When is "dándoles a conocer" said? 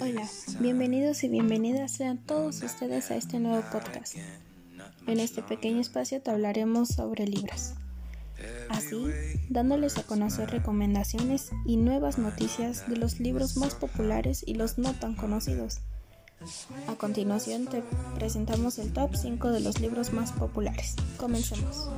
9.48-10.50